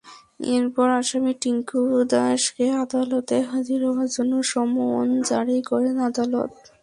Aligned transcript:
এরপর 0.49 0.87
আসামি 0.99 1.33
টিংকু 1.41 1.79
দাশকে 2.11 2.65
আদালতে 2.83 3.35
হাজির 3.49 3.79
হওয়ার 3.87 4.09
জন্য 4.15 4.33
সমন 4.51 5.07
জারি 5.29 5.57
করেন 5.69 5.95
আদালত। 6.09 6.51